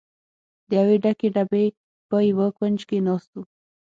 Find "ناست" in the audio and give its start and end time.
3.07-3.31